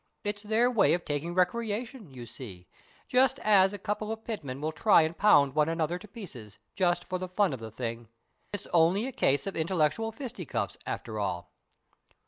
[0.23, 2.67] It's their way of taking recreation, you see,
[3.07, 7.03] just as a couple of pitmen will try and pound one another to pieces, just
[7.03, 8.07] for the fun of the thing.
[8.51, 11.51] It's only a case of intellectual fisticuffs, after all."